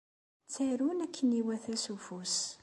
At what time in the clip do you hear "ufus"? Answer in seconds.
1.95-2.35